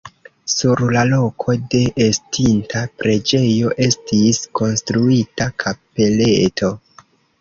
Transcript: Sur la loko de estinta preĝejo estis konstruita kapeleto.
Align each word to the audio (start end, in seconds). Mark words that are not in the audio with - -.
Sur 0.51 0.79
la 0.93 1.01
loko 1.09 1.53
de 1.73 1.81
estinta 2.05 2.81
preĝejo 3.03 3.75
estis 3.89 4.41
konstruita 4.61 5.49
kapeleto. 5.65 6.73